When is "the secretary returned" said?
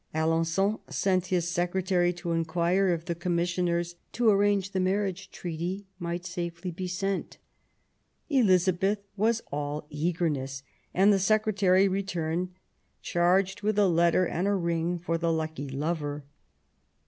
11.13-12.49